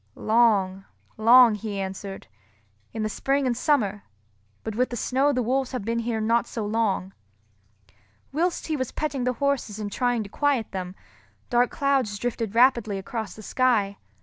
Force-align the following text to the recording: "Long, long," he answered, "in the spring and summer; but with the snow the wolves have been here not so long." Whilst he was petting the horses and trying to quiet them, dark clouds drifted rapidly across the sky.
"Long, 0.15 0.85
long," 1.15 1.53
he 1.53 1.79
answered, 1.79 2.25
"in 2.91 3.03
the 3.03 3.07
spring 3.07 3.45
and 3.45 3.55
summer; 3.55 4.01
but 4.63 4.73
with 4.75 4.89
the 4.89 4.95
snow 4.95 5.31
the 5.31 5.43
wolves 5.43 5.73
have 5.73 5.85
been 5.85 5.99
here 5.99 6.19
not 6.19 6.47
so 6.47 6.65
long." 6.65 7.13
Whilst 8.31 8.65
he 8.65 8.75
was 8.75 8.91
petting 8.93 9.25
the 9.25 9.33
horses 9.33 9.77
and 9.77 9.91
trying 9.91 10.23
to 10.23 10.27
quiet 10.29 10.71
them, 10.71 10.95
dark 11.51 11.69
clouds 11.69 12.17
drifted 12.17 12.55
rapidly 12.55 12.97
across 12.97 13.35
the 13.35 13.43
sky. 13.43 13.99